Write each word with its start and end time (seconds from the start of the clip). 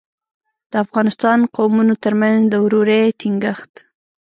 د 0.71 0.73
افغانستان 0.85 1.39
قومونو 1.55 1.93
ترمنځ 2.03 2.39
د 2.47 2.53
ورورۍ 2.63 3.03
ټینګښت. 3.19 3.73